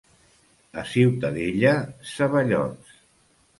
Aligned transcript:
A 0.83 0.85
Ciutadella, 0.93 1.75
ceballots. 2.15 2.99